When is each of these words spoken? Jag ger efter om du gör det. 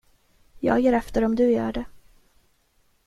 Jag 0.59 0.79
ger 0.79 0.93
efter 0.93 1.23
om 1.23 1.35
du 1.35 1.51
gör 1.51 1.71
det. 1.73 1.85